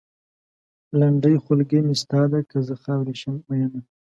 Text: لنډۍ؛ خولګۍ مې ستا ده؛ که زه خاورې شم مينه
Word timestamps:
لنډۍ؛ 0.99 1.35
خولګۍ 1.43 1.79
مې 1.85 1.95
ستا 2.01 2.21
ده؛ 2.31 2.39
که 2.49 2.57
زه 2.67 2.75
خاورې 2.83 3.15
شم 3.21 3.35
مينه 3.47 3.79